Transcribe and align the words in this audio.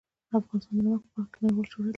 افغانستان 0.39 0.73
د 0.77 0.81
نمک 0.85 1.01
په 1.05 1.07
برخه 1.15 1.29
کې 1.31 1.37
نړیوال 1.43 1.67
شهرت 1.71 1.79
لري. 1.81 1.89